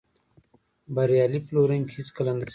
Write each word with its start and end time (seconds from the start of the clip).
بریالی 0.95 1.39
پلورونکی 1.47 1.93
هیڅکله 1.97 2.31
نه 2.31 2.35
تسلیمېږي. 2.39 2.49